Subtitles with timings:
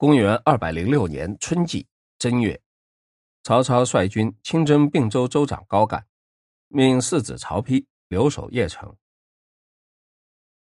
[0.00, 2.58] 公元二百零六年春季正月，
[3.42, 6.06] 曹操率军亲征并州州长高干，
[6.68, 8.96] 命世子曹丕留守邺城，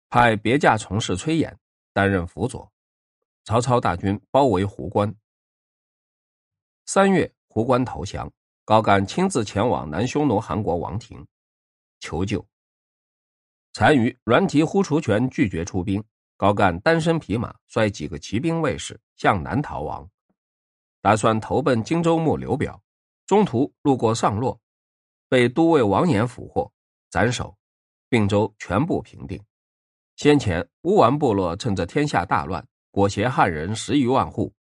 [0.09, 1.55] 派别驾从事崔琰
[1.93, 2.69] 担任辅佐。
[3.45, 5.15] 曹操大军包围壶关。
[6.85, 8.29] 三月，壶关投降，
[8.65, 11.25] 高干亲自前往南匈奴汗国王庭
[12.01, 12.45] 求救。
[13.71, 16.03] 单于阮籍、呼出权拒绝出兵。
[16.39, 20.09] 高干单身匹马，率几个骑兵卫士向南逃亡，
[21.01, 22.81] 打算投奔荆州牧刘表。
[23.25, 24.57] 中途路过上洛，
[25.27, 26.71] 被都尉王衍俘获，
[27.09, 27.53] 斩首，
[28.07, 29.37] 并州全部平定。
[30.15, 34.53] 先前乌丸部落趁着天下大乱，裹挟汉人十余万户。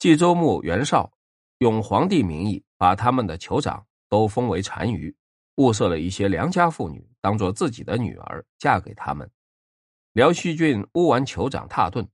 [0.00, 1.12] 冀州牧袁绍
[1.58, 5.14] 用皇帝名义，把他们的酋长都封为单于，
[5.58, 9.30] 物色了一些良家妇女，当做自己的女儿嫁给他们。
[10.12, 12.06] 辽西郡乌丸酋长蹋顿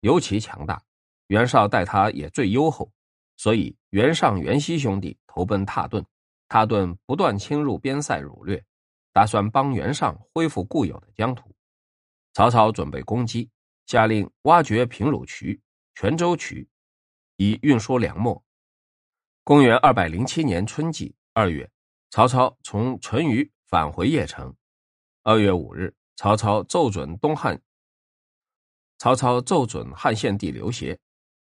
[0.00, 0.82] 尤其强大，
[1.26, 2.90] 袁绍待他也最优厚，
[3.36, 6.04] 所以袁尚、袁熙兄弟投奔蹋顿。
[6.48, 8.62] 蹋顿不断侵入边塞掳掠，
[9.12, 11.54] 打算帮袁尚恢复固有的疆土。
[12.32, 13.50] 曹操准备攻击，
[13.86, 15.60] 下令挖掘平鲁渠、
[15.94, 16.66] 泉州渠，
[17.36, 18.42] 以运输粮秣。
[19.44, 21.70] 公元二百零七年春季二月，
[22.08, 24.54] 曹操从淳于返回邺城。
[25.22, 25.94] 二月五日。
[26.16, 27.60] 曹操奏准东汉。
[28.98, 30.98] 曹操奏准汉献帝刘协，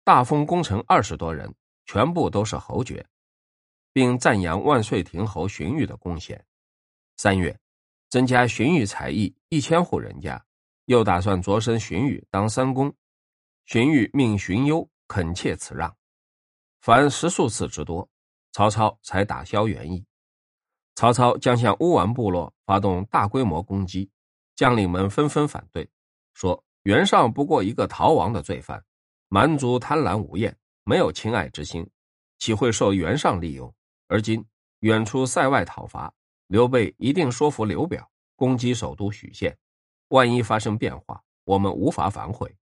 [0.03, 1.53] 大封功臣二十多人，
[1.85, 3.05] 全部都是侯爵，
[3.91, 6.45] 并赞扬万岁亭侯荀彧的贡献。
[7.17, 7.59] 三月，
[8.09, 10.45] 增加荀彧才艺一千户人家，
[10.85, 12.93] 又打算擢升荀彧当三公。
[13.65, 15.93] 荀彧命荀攸恳切辞让，
[16.79, 18.09] 凡十数次之多，
[18.51, 20.05] 曹操才打消原意。
[20.95, 24.09] 曹操将向乌丸部落发动大规模攻击。
[24.55, 25.89] 将领们纷纷反对，
[26.33, 28.83] 说：“袁尚不过一个逃亡的罪犯，
[29.29, 31.89] 蛮族贪婪无厌，没有亲爱之心，
[32.37, 33.73] 岂会受袁尚利用？
[34.07, 34.45] 而今
[34.79, 36.13] 远出塞外讨伐，
[36.47, 39.57] 刘备一定说服刘表攻击首都许县。
[40.09, 42.55] 万一发生变化，我们无法反悔。”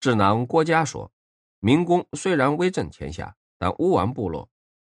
[0.00, 1.10] 智囊郭嘉说
[1.60, 4.50] ：“明公虽然威震天下，但乌丸部落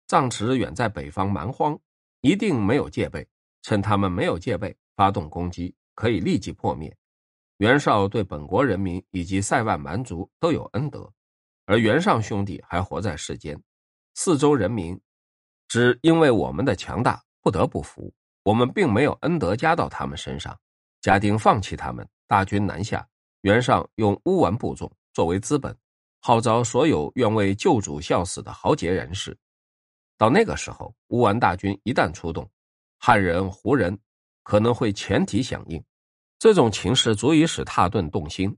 [0.07, 1.79] 藏持远在北方蛮荒，
[2.21, 3.25] 一定没有戒备。
[3.61, 6.95] 趁他们没有戒备，发动攻击。”可以立即破灭。
[7.57, 11.09] 袁绍对本国人民以及塞外蛮族都有恩德，
[11.66, 13.57] 而袁尚兄弟还活在世间，
[14.13, 15.00] 四周人民
[15.67, 18.13] 只因为我们的强大不得不服。
[18.44, 20.55] 我们并没有恩德加到他们身上，
[21.01, 23.07] 家丁放弃他们，大军南下。
[23.41, 25.75] 袁尚用乌丸部众作为资本，
[26.19, 29.35] 号召所有愿为救主效死的豪杰人士。
[30.17, 32.47] 到那个时候，乌丸大军一旦出动，
[33.00, 33.97] 汉人、胡人。
[34.45, 35.83] 可能会前提响应，
[36.38, 38.56] 这种情势足以使蹋顿动心，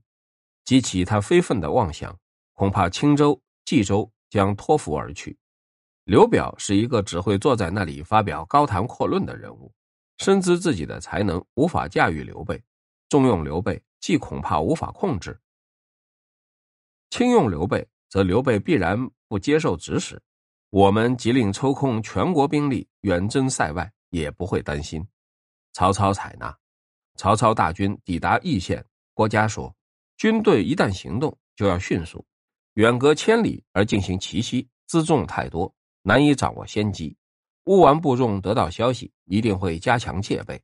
[0.66, 2.14] 激起他非分的妄想，
[2.52, 5.38] 恐怕青州、冀州将托付而去。
[6.04, 9.72] 刘表是一个只会坐在那里发表高谈阔论的人物，
[10.18, 12.62] 深知自己的才能无法驾驭刘备，
[13.08, 15.40] 重用刘备既恐怕无法控制，
[17.08, 20.20] 轻用刘备则刘备必然不接受指使。
[20.68, 25.08] 我们即令抽空全国兵力远征塞外，也不会担心。
[25.78, 26.52] 曹操采纳，
[27.14, 28.84] 曹操大军抵达易县。
[29.14, 29.72] 郭嘉说
[30.18, 32.26] ：“军队一旦行动，就要迅速，
[32.74, 35.72] 远隔千里而进行奇袭，辎重太多，
[36.02, 37.16] 难以掌握先机。
[37.66, 40.60] 乌丸部众得到消息，一定会加强戒备，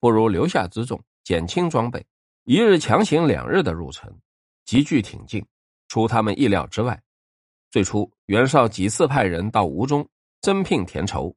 [0.00, 2.06] 不如留下辎重，减轻装备，
[2.44, 4.14] 一日强行两日的入城，
[4.66, 5.42] 急剧挺进，
[5.88, 7.02] 出他们意料之外。
[7.70, 10.06] 最初，袁绍几次派人到吴中
[10.42, 11.34] 征聘田畴，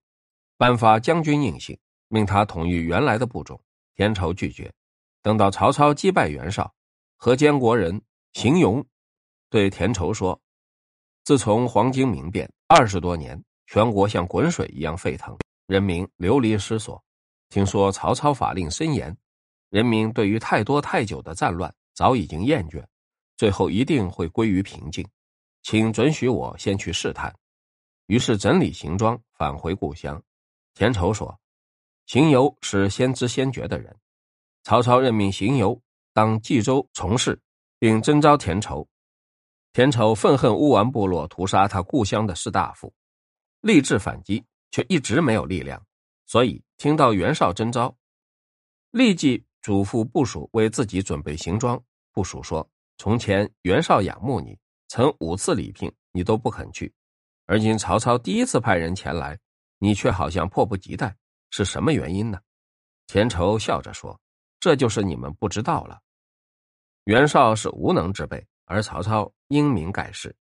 [0.58, 1.80] 颁发将军印信。”
[2.12, 3.58] 命他统御原来的部众，
[3.96, 4.70] 田畴拒绝。
[5.22, 6.74] 等到曹操击败袁绍，
[7.16, 8.02] 河间国人
[8.34, 8.86] 邢荣
[9.50, 10.38] 对田畴说
[11.24, 17.02] ：“自从黄巾民变二十多年，全国像滚水一样沸腾，人民流离失所。
[17.48, 19.16] 听说曹操法令森严，
[19.70, 22.86] 人民对于太多太久的战乱早已经厌倦，
[23.38, 25.08] 最后一定会归于平静。
[25.64, 27.34] 请准许我先去试探。”
[28.08, 30.22] 于是整理行装，返回故乡。
[30.74, 31.41] 田畴说。
[32.12, 33.98] 邢游是先知先觉的人，
[34.64, 35.82] 曹操任命邢游
[36.12, 37.42] 当冀州从事，
[37.80, 38.86] 并征召田畴。
[39.72, 42.94] 田畴愤恨乌丸部落屠杀他故乡的士大夫，
[43.62, 45.82] 立志反击，却一直没有力量。
[46.26, 47.96] 所以听到袁绍征召，
[48.92, 51.82] 立即嘱咐部属为自己准备行装。
[52.12, 52.70] 部属说
[53.00, 54.60] ：“从前袁绍仰慕你，
[54.90, 56.94] 曾五次礼聘，你都不肯去，
[57.46, 59.40] 而今曹操第一次派人前来，
[59.80, 61.16] 你却好像迫不及待。”
[61.52, 62.42] 是什么原因呢？
[63.08, 64.20] 田畴笑着说
[64.60, 66.02] ：“这就是你们不知道了。
[67.04, 70.36] 袁绍是无能之辈，而曹操英明盖世，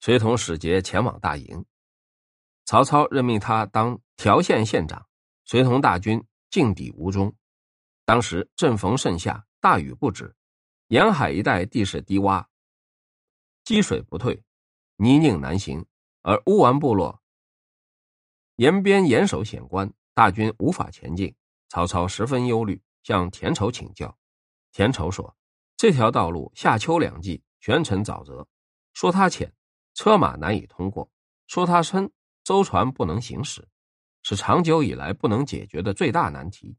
[0.00, 1.64] 随同使节前往大营。
[2.64, 5.06] 曹操任命他当条县县长，
[5.44, 7.34] 随同大军进抵吴中。
[8.04, 10.34] 当时正逢盛夏，大雨不止，
[10.88, 12.44] 沿海一带地势低洼，
[13.64, 14.44] 积水不退，
[14.96, 15.86] 泥泞难行，
[16.22, 17.22] 而乌丸部落
[18.56, 21.34] 沿边严守险关，大军无法前进。
[21.68, 24.18] 曹操十分忧虑，向田畴请教。
[24.72, 25.36] 田畴说
[25.76, 28.46] ：“这条道路夏秋两季全程沼泽，
[28.92, 29.54] 说它浅，
[29.94, 31.08] 车马难以通过；
[31.46, 32.12] 说它深，
[32.44, 33.66] 舟船不能行驶，
[34.22, 36.76] 是长久以来不能解决的最大难题。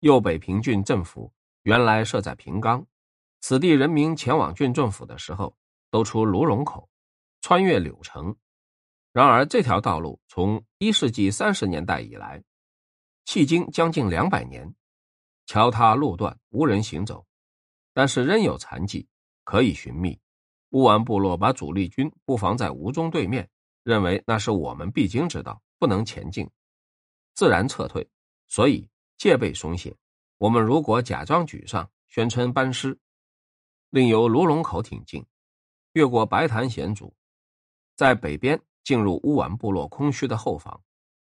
[0.00, 1.32] 右北平郡政府
[1.62, 2.86] 原来设在平冈，
[3.40, 5.56] 此地人民前往郡政府的时候，
[5.90, 6.90] 都出卢龙口，
[7.40, 8.36] 穿越柳城。
[9.14, 12.42] 然而这条道路从一世纪三十年代以来。”
[13.24, 14.74] 迄今将近两百年，
[15.46, 17.24] 桥塌路断，无人行走，
[17.94, 19.08] 但是仍有残迹
[19.44, 20.20] 可以寻觅。
[20.70, 23.48] 乌丸部落把主力军布防在吴中对面，
[23.84, 26.50] 认为那是我们必经之道，不能前进，
[27.34, 28.10] 自然撤退，
[28.48, 29.96] 所以戒备松懈。
[30.38, 32.98] 我们如果假装沮丧，宣称班师，
[33.90, 35.24] 另由卢龙口挺进，
[35.92, 37.14] 越过白潭险阻，
[37.96, 40.80] 在北边进入乌丸部落空虚的后方，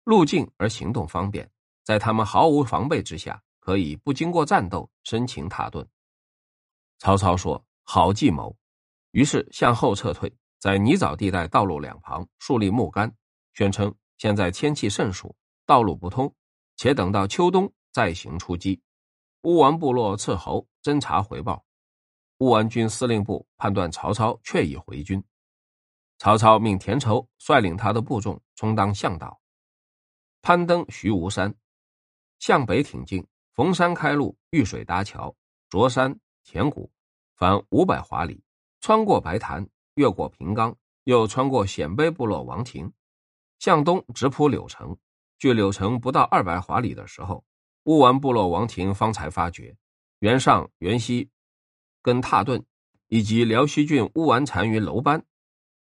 [0.04, 1.48] 路径而行动方便。
[1.84, 5.86] 在他们毫无防备之下，可以不经过战斗，生擒踏顿。
[6.98, 8.54] 曹操说：“好计谋。”
[9.12, 13.14] 于是向后撤退，在泥沼地带道路两旁树立木杆，
[13.54, 15.34] 宣称现在天气甚暑，
[15.64, 16.34] 道路不通，
[16.76, 18.82] 且等到秋冬再行出击。
[19.42, 21.64] 乌丸部落斥候侦察回报，
[22.38, 25.22] 乌丸军司令部判断曹操确已回军。
[26.18, 29.40] 曹操命田畴率领他的部众充当向导，
[30.40, 31.54] 攀登徐无山。
[32.38, 35.34] 向北挺进，逢山开路，遇水搭桥，
[35.68, 36.90] 着山填谷，
[37.34, 38.42] 凡五百华里，
[38.80, 42.92] 穿过白潭，越过平冈，又穿过鲜卑部落王庭，
[43.58, 44.96] 向东直扑柳城。
[45.38, 47.44] 距柳城不到二百华里的时候，
[47.84, 49.76] 乌丸部落王庭方才发觉，
[50.20, 51.30] 袁尚、袁熙
[52.00, 52.64] 跟踏顿，
[53.08, 55.24] 以及辽西郡乌丸单于楼班，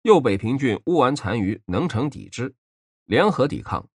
[0.03, 2.56] 右北平郡乌丸单于能成抵之，
[3.06, 3.88] 联合抵抗。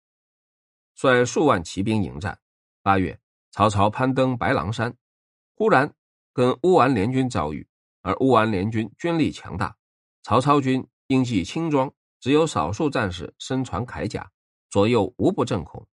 [0.95, 2.39] 率数万骑兵迎战。
[2.81, 3.19] 八月，
[3.51, 4.97] 曹操攀登白狼山，
[5.57, 5.93] 忽然
[6.33, 7.67] 跟乌丸联军遭遇，
[8.03, 9.77] 而乌丸联军军力强大，
[10.23, 14.31] 曹操军应系轻装，只有少数战士身穿铠甲，
[14.71, 15.89] 左右无不震恐。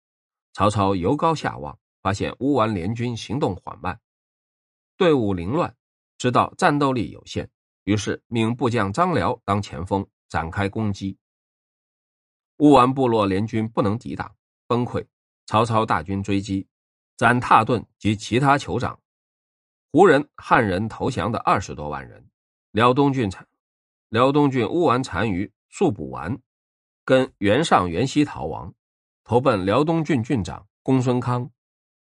[0.52, 4.02] 曹操由高下望，发现乌丸联军行动缓慢，
[4.98, 5.74] 队伍凌乱，
[6.18, 7.50] 知道战斗力有限，
[7.84, 11.18] 于是命部将张辽当前锋展开攻击。
[12.58, 14.36] 乌丸部落联军不能抵挡。
[14.68, 15.06] 崩溃，
[15.48, 16.66] 曹操大军追击，
[17.18, 18.98] 斩蹋顿及其他酋长，
[19.92, 22.26] 胡人、汉人投降的二十多万人。
[22.72, 23.46] 辽东郡残，
[24.08, 26.40] 辽东郡乌丸单于速补完，
[27.04, 28.74] 跟袁尚、袁熙逃亡，
[29.26, 31.52] 投奔辽东郡郡长公孙康，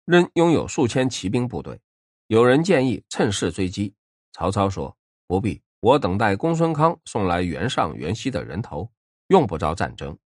[0.05, 1.81] 仍拥有数千骑兵部队。
[2.29, 3.93] 有人建议趁势追击，
[4.31, 4.97] 曹操说
[5.27, 8.91] 不必，我等待公孙康送来袁尚、袁熙的人头，
[9.29, 10.19] 用不着战争。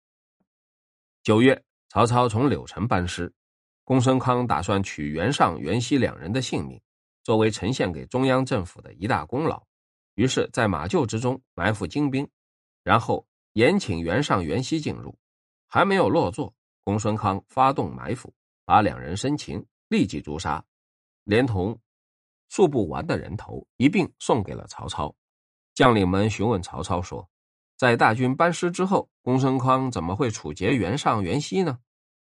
[1.23, 1.61] 九月。
[1.87, 3.31] 曹操从柳城班师，
[3.85, 6.81] 公孙康打算取袁尚、袁熙两人的性命，
[7.23, 9.65] 作为呈现给中央政府的一大功劳。
[10.15, 12.27] 于是，在马厩之中埋伏精兵，
[12.83, 15.17] 然后延请袁尚、袁熙进入。
[15.69, 16.53] 还没有落座，
[16.83, 18.33] 公孙康发动埋伏，
[18.65, 20.65] 把两人生擒，立即诛杀，
[21.23, 21.79] 连同
[22.49, 25.15] 数不完的人头一并送给了曹操。
[25.73, 27.27] 将领们询问曹操说。
[27.77, 31.77] 在大军班师之后，公孙康怎么会处决袁尚、袁熙呢？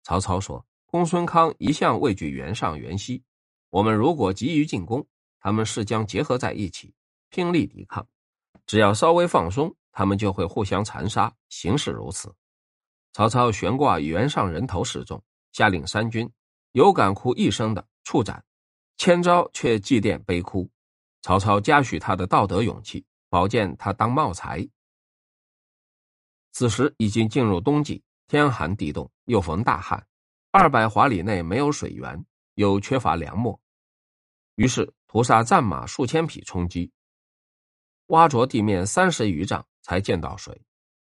[0.02, 3.22] 曹操说：“公孙康一向畏惧袁尚、袁熙，
[3.70, 5.06] 我们如果急于进攻，
[5.38, 6.92] 他们势将结合在一起，
[7.30, 8.02] 拼力抵抗；
[8.66, 11.32] 只要稍微放松，他们就会互相残杀。
[11.48, 12.34] 形势如此。”
[13.14, 15.22] 曹操悬挂袁尚人头示众，
[15.52, 16.28] 下令三军
[16.72, 18.44] 有敢哭一声的处斩，
[18.98, 20.68] 千招却祭奠悲哭。
[21.22, 24.68] 曹操嘉许他的道德勇气，保荐他当茂才。
[26.52, 30.04] 此时已经进入冬季，天寒地冻，又逢大旱，
[30.50, 32.24] 二百华里内没有水源，
[32.54, 33.58] 又缺乏粮秣，
[34.56, 36.90] 于是屠杀战马数千匹充饥，
[38.06, 40.60] 挖着地面三十余丈才见到水。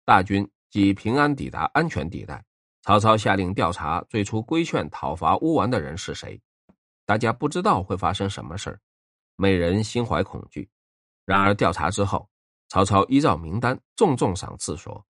[0.06, 2.44] 大军即平安抵达安全地带。
[2.84, 6.42] 曹操下令调查最初规劝讨伐乌丸的人是谁，
[7.12, 8.80] 大家不知道会发生什么事儿，
[9.36, 10.70] 每人心怀恐惧。
[11.26, 12.30] 然而调查之后，
[12.70, 15.06] 曹操依照名单重重赏赐说。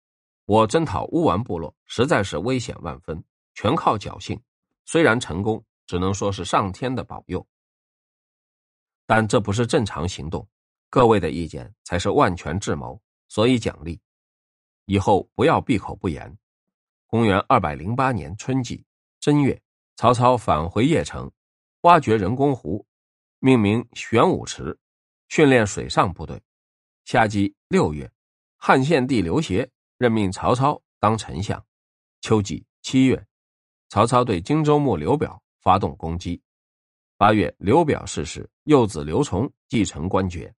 [0.45, 3.23] 我征讨乌丸部落实在是危险万分，
[3.55, 4.39] 全靠侥幸。
[4.85, 7.43] 虽然成功，只能说是上天的保佑。
[9.07, 10.47] 但这不是正常行动。
[10.91, 13.99] 各位的意见才是万全智谋，所以奖励。
[14.85, 16.37] 以后不要闭口不言。
[17.07, 18.85] 公元二百零八年春季
[19.19, 19.59] 正月，
[19.95, 21.31] 曹操返回邺城，
[21.81, 22.85] 挖掘人工湖，
[23.39, 24.77] 命名玄武池，
[25.29, 26.41] 训练水上部队。
[27.05, 28.11] 夏季六月，
[28.57, 31.63] 汉献帝刘协任命曹操当丞相。
[32.21, 33.25] 秋季七月，
[33.89, 36.41] 曹操对荆州牧刘表发动攻击。
[37.15, 40.53] 八月，刘表逝世，幼子刘琮继承官爵。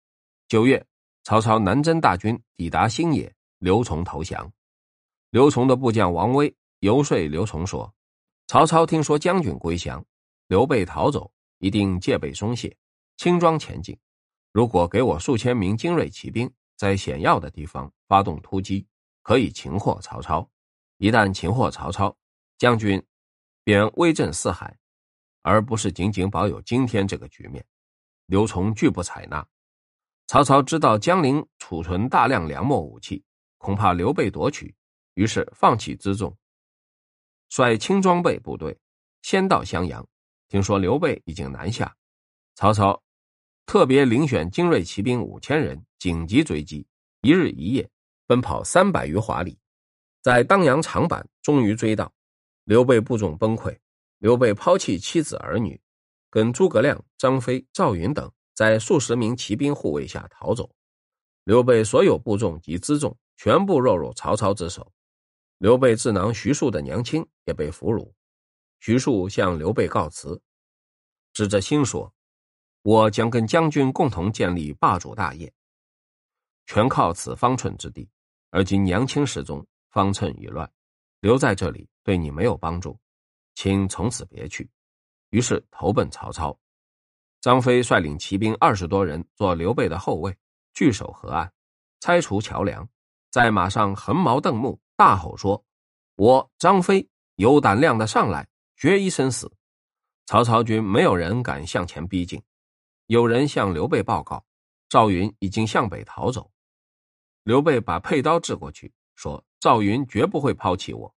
[0.48, 0.84] 九月，
[1.24, 4.50] 曹操南征大军抵达新野，刘琮投降。
[5.30, 7.92] 刘琮的部将王威游说刘琮说
[8.48, 10.02] ：“曹操听说将军归降，
[10.48, 12.74] 刘备逃走，一定戒备松懈，
[13.18, 13.98] 轻装前进。
[14.50, 18.86] 如果给我数千名精锐骑兵，在险要的地方发动突击，
[19.22, 20.50] 可以擒获曹操。
[20.96, 22.16] 一旦擒获曹操，
[22.56, 23.04] 将军
[23.62, 24.78] 便威震四海，
[25.42, 27.64] 而不是仅仅保有今天这个局面。”
[28.24, 29.46] 刘琮拒不采纳。
[30.26, 33.22] 曹操知道江陵储存大量粮秣武器，
[33.58, 34.74] 恐怕刘备夺取。
[35.12, 36.34] 于是放弃辎重，
[37.50, 38.78] 率轻装备部队
[39.20, 40.08] 先到襄阳。
[40.48, 41.94] 听说刘备已经南下，
[42.54, 43.02] 曹操
[43.66, 46.86] 特别遴选精锐骑兵五千人，紧急追击。
[47.20, 47.88] 一日一夜，
[48.26, 49.58] 奔跑三百余华里，
[50.22, 52.10] 在当阳长坂终于追到。
[52.64, 53.76] 刘备部众崩溃，
[54.18, 55.78] 刘备抛弃妻子儿女，
[56.30, 60.70] 跟诸葛亮、张飞、赵云等在数十名骑兵护卫下逃走。
[61.44, 64.92] 刘备所有部众及辎重全部落入曹操之手。
[65.58, 68.12] 刘备智囊徐庶的娘亲也被俘虏，
[68.80, 70.40] 徐庶向刘备告辞，
[71.32, 72.12] 指着心说
[72.82, 75.52] ：“我将跟将军共同建立霸主大业，
[76.66, 78.08] 全靠此方寸之地。
[78.50, 80.70] 而今娘亲失踪，方寸已乱，
[81.20, 82.98] 留在这里对你没有帮助，
[83.54, 84.70] 请从此别去。”
[85.30, 86.58] 于是投奔曹操。
[87.40, 90.34] 张飞率领骑兵二十多人做刘备的后卫，
[90.72, 91.52] 据守河岸，
[92.00, 92.88] 拆除桥梁，
[93.30, 94.80] 在马上横矛瞪目。
[94.96, 95.64] 大吼说
[96.16, 99.52] ：“我张飞有胆量的上来，决一生死。”
[100.24, 102.42] 曹操军没有人敢向前逼近。
[103.06, 104.44] 有人向刘备报告，
[104.88, 106.50] 赵云已经向北逃走。
[107.42, 111.14] 刘备把佩刀掷过去，说：“赵云绝不会抛弃我。”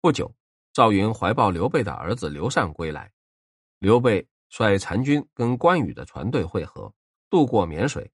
[0.00, 0.32] 不久，
[0.72, 3.12] 赵云怀抱刘备的儿子刘禅归来。
[3.80, 6.94] 刘备率残军跟关羽的船队会合，
[7.28, 8.12] 渡过沔水，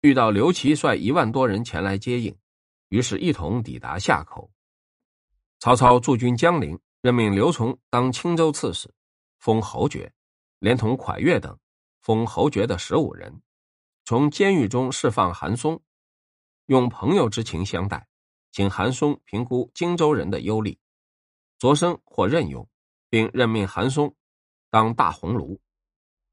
[0.00, 2.34] 遇到刘琦率一万多人前来接应。
[2.88, 4.50] 于是，一同抵达夏口。
[5.58, 8.92] 曹操驻军江陵，任命刘琮当青州刺史，
[9.38, 10.12] 封侯爵，
[10.58, 11.56] 连同蒯越等，
[12.00, 13.42] 封侯爵的十五人，
[14.04, 15.80] 从监狱中释放韩松，
[16.64, 18.08] 用朋友之情相待，
[18.50, 20.76] 请韩松评估荆州人的优劣，
[21.60, 22.68] 擢升或任用，
[23.08, 24.12] 并任命韩松
[24.68, 25.60] 当大鸿胪，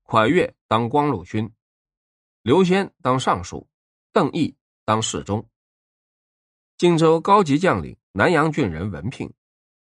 [0.06, 1.54] 蒯越当光禄勋，
[2.42, 3.70] 刘先当尚书，
[4.12, 5.48] 邓毅当侍中。
[6.80, 9.32] 荆州高级将领南阳郡人文聘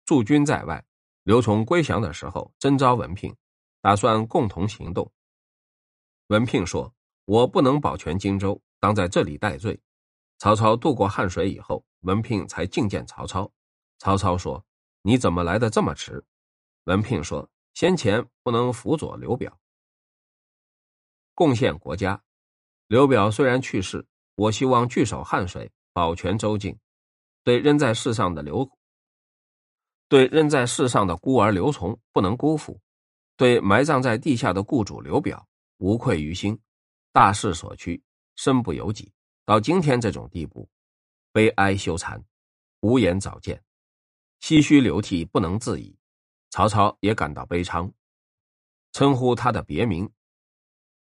[0.05, 0.85] 驻军在外，
[1.23, 3.35] 刘琮归降的时候征召文聘，
[3.81, 5.11] 打算共同行动。
[6.27, 6.95] 文聘说
[7.25, 9.81] ：“我不能保全荆州，当在这里戴罪。”
[10.37, 13.51] 曹操渡过汉水以后，文聘才觐见曹操。
[13.99, 14.65] 曹操说
[15.01, 16.23] ：“你怎么来的这么迟？”
[16.85, 19.59] 文聘说：“先前不能辅佐刘表，
[21.35, 22.23] 贡献国家。
[22.89, 26.79] 刘表虽然去世，我希望据守汉水，保全州境。”
[27.43, 28.71] 对仍在世上的刘，
[30.15, 32.81] 对仍在世上的孤儿刘琮不能辜负，
[33.37, 35.45] 对埋葬在地下的雇主刘表
[35.79, 36.57] 无愧于心，
[37.11, 38.01] 大势所趋，
[38.37, 39.13] 身不由己，
[39.45, 40.71] 到今天这种地步，
[41.33, 42.23] 悲哀羞惭，
[42.79, 43.61] 无言早见，
[44.41, 45.99] 唏嘘流涕，不能自已。
[46.49, 47.91] 曹操也感到悲怆，
[48.93, 50.09] 称呼他的别名，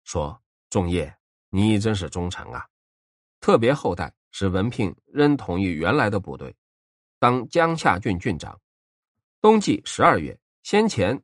[0.03, 0.41] 说
[0.71, 1.15] ：“仲业，
[1.51, 2.67] 你真是忠臣啊！”
[3.39, 4.11] 特别厚待。
[4.31, 6.55] 使文聘仍同意原来的部队，
[7.19, 8.59] 当江夏郡郡长。
[9.43, 11.21] 冬季十二月，先前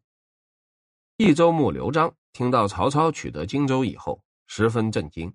[1.15, 5.33] 益州牧刘璋听到曹操取得荆州以后，十分震惊，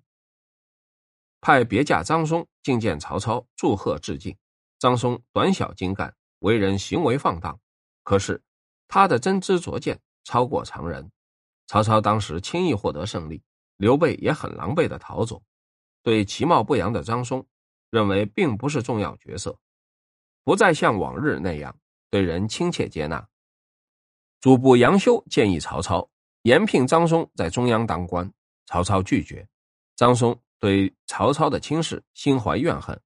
[1.41, 4.37] 派别驾张松觐见曹操，祝贺致敬。
[4.77, 7.59] 张松短小精干，为人行为放荡，
[8.03, 8.39] 可是
[8.87, 11.11] 他的真知灼见超过常人。
[11.65, 13.41] 曹操当时轻易获得胜利，
[13.77, 15.41] 刘备也很狼狈的逃走，
[16.03, 17.47] 对其貌不扬的张松。
[17.89, 19.57] 认为并不是重要角色，
[20.43, 21.75] 不再像往日那样
[22.09, 23.27] 对人亲切接纳。
[24.41, 26.09] 主簿杨修建议曹操
[26.43, 28.31] 延聘张松在中央当官，
[28.67, 29.47] 曹操拒绝。
[29.95, 33.01] 张松对曹操的轻视心怀怨恨，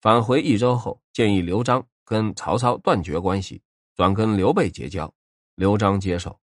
[0.00, 3.62] 返回益州后建议刘璋跟曹操断绝关系，
[3.94, 5.12] 转跟刘备结交。
[5.54, 6.38] 刘璋接受。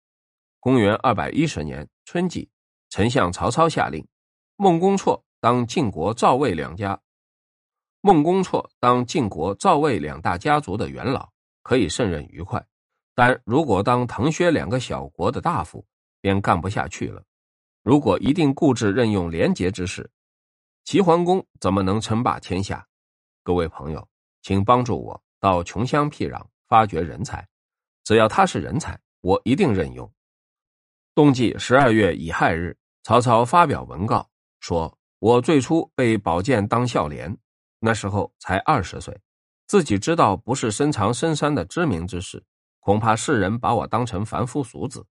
[0.59, 2.49] 公元二百一十年春季，
[2.89, 4.05] 丞相曹操下令，
[4.55, 6.99] 孟公绰当晋国、赵、魏两家，
[8.01, 12.59] 孟公绰当晋国、赵、魏两大家族的元老，可以胜任愉快；
[13.15, 15.85] 但如果当滕、薛两个小国的大夫，
[16.21, 17.23] 便干不下去了。
[17.83, 20.09] 如果一定固执任用廉洁之士，
[20.83, 22.85] 齐桓公怎么能称霸天下？
[23.43, 24.07] 各位朋友，
[24.41, 27.47] 请帮助我到穷乡僻壤发掘人才，
[28.03, 30.11] 只要他是人才，我一定任用。
[31.15, 37.35] 冬季十二月乙亥日，曹操发表文告说：“我最初被保荐当孝廉，
[37.79, 39.17] 那时候才二十岁，
[39.69, 42.43] 自己知道不是深藏深山的知名之士，
[42.79, 45.05] 恐怕世人把我当成凡夫俗子。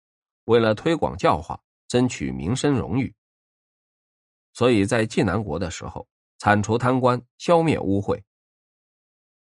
[0.46, 3.14] 为了推广教化，争取民生荣誉，
[4.54, 6.08] 所以在济南国的时候，
[6.40, 8.24] 铲除贪官，消灭污秽，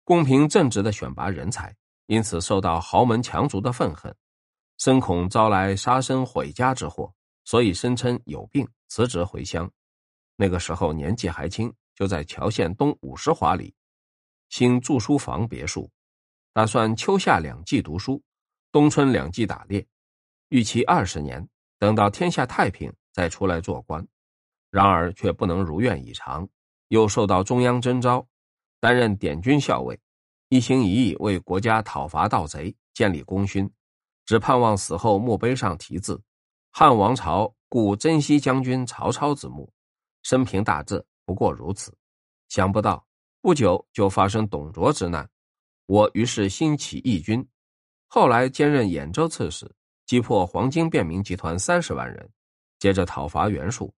[0.03, 1.73] 公平正直的选拔人才，
[2.07, 4.13] 因此受到豪门强族的愤恨。”
[4.77, 7.13] 深恐招来杀身毁家之祸，
[7.45, 9.71] 所以声称有病，辞职回乡。
[10.35, 13.73] 那个时候年纪还轻，就在谯县东五十华里
[14.57, 15.91] 兴住书房别墅，
[16.53, 18.23] 打算秋夏两季读书，
[18.71, 19.85] 冬春两季打猎，
[20.47, 21.45] 预期二十年，
[21.77, 24.07] 等到天下太平再出来做官。
[24.69, 26.47] 然而却不能如愿以偿，
[26.87, 28.25] 又受到中央征召，
[28.79, 29.99] 担任点军校尉，
[30.47, 33.69] 一心一意为国家讨伐盗贼，建立功勋。
[34.25, 36.23] 只盼望死后墓碑上题字
[36.71, 39.69] “汉王朝故征西将军曹操之墓”，
[40.23, 41.93] 生平大志不过如此。
[42.47, 43.05] 想不到
[43.45, 45.29] 不久就发生董卓之难，
[45.85, 47.47] 我于是兴起义军，
[48.07, 49.71] 后来兼任兖州刺史，
[50.07, 52.27] 击破黄巾便民集团三十万人，
[52.79, 53.93] 接着讨伐袁术，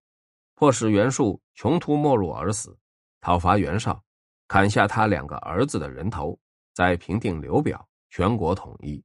[0.54, 2.78] 迫使袁术穷途末路而死，
[3.22, 4.04] 讨伐袁绍，
[4.48, 6.38] 砍下他两个儿子的人头，
[6.74, 9.02] 再平定刘表，全国统一。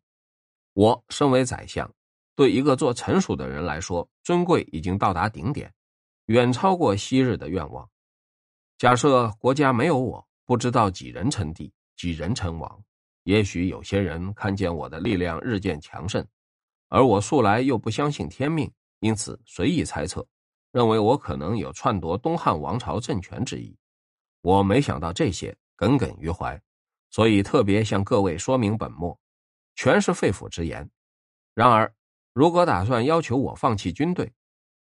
[0.74, 1.90] 我身为宰相，
[2.36, 5.74] 对一个做臣属的人来说，尊贵已经到达顶点，
[6.26, 7.90] 远超过昔日的愿望。
[8.78, 12.84] 假设国家没有我，不知道几人称帝，几人称王。
[13.24, 16.26] 也许有些人看见我的力量日渐强盛，
[16.90, 20.26] 而我素来又不相信天命，因此随意猜测，
[20.72, 23.74] 认为我可能有篡夺东汉王朝政权之意。
[24.42, 26.62] 我没想到这些，耿耿于怀，
[27.10, 29.18] 所以特别向各位说明本末。
[29.76, 30.88] 全是肺腑之言。
[31.54, 31.92] 然而，
[32.34, 34.32] 如果打算要求我放弃军队，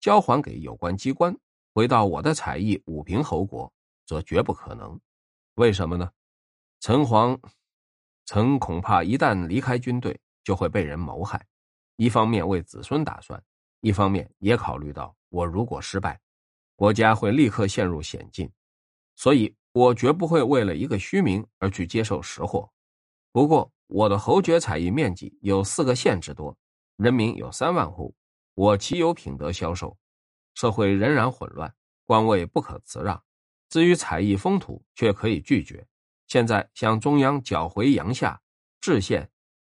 [0.01, 1.33] 交还给有关机关，
[1.73, 3.71] 回到我的采邑武平侯国，
[4.05, 4.99] 则绝不可能。
[5.55, 6.09] 为什么呢？
[6.79, 7.39] 陈皇
[8.25, 11.45] 曾恐怕一旦离开军队，就会被人谋害。
[11.95, 13.41] 一方面为子孙打算，
[13.81, 16.19] 一方面也考虑到我如果失败，
[16.75, 18.51] 国家会立刻陷入险境。
[19.15, 22.67] 所以我绝不会为了一个虚名而去接受实货。
[23.31, 26.57] 不过，我的侯爵采邑面积有四个县之多，
[26.97, 28.15] 人民有三万户，
[28.55, 29.95] 我岂有品德销售？
[30.55, 31.71] 社会仍然混乱，
[32.05, 33.23] 官位不可辞让。
[33.73, 35.83] 至于采邑封土，却可以拒绝。
[36.27, 38.39] 现在向中央缴回阳夏、
[38.79, 39.27] 治县、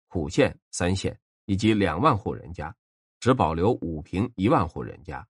[0.10, 2.72] 浦县三县以及两万户人家，
[3.20, 5.28] 只保留武平一万户人家，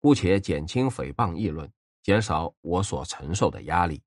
[0.00, 1.70] 姑且减轻诽谤议论，
[2.02, 4.02] 减少我所承受的压力。